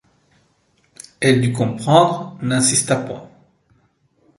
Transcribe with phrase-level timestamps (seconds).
[1.19, 3.29] Elle dut comprendre, n’insista point.